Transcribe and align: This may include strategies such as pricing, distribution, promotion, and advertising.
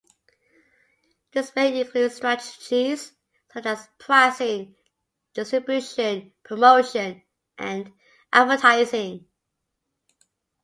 This 1.31 1.55
may 1.55 1.79
include 1.79 2.11
strategies 2.11 3.13
such 3.53 3.65
as 3.67 3.87
pricing, 3.99 4.75
distribution, 5.31 6.33
promotion, 6.43 7.21
and 7.59 7.91
advertising. 8.33 9.27